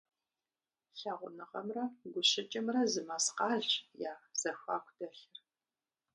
Лъагъуныгъэмрэ 0.99 1.83
гущыкӏымрэ 2.13 2.81
зы 2.91 3.01
мэскъалщ 3.07 3.71
я 4.11 4.13
зэхуаку 4.39 4.93
дэлъыр. 4.97 5.37